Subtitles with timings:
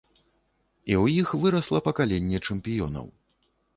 [0.93, 3.07] І ў іх вырасла пакаленне чэмпіёнаў.